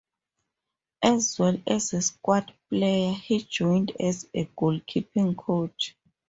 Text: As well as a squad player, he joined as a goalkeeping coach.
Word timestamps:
As 1.03 1.37
well 1.37 1.61
as 1.67 1.93
a 1.93 2.01
squad 2.01 2.51
player, 2.69 3.13
he 3.13 3.43
joined 3.43 3.91
as 3.99 4.27
a 4.33 4.45
goalkeeping 4.47 5.37
coach. 5.37 5.95